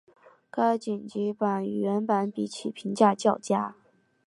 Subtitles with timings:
[0.49, 3.75] 该剪辑版与原版比起评价较佳。